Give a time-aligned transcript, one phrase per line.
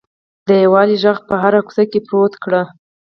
[0.47, 2.63] د یووالي غږ په هره کوڅه کې پورته کړئ.